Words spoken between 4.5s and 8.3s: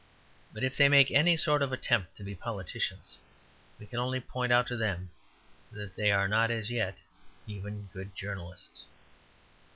out to them that they are not as yet even good